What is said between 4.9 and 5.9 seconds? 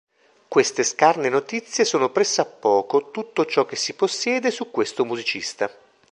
musicista.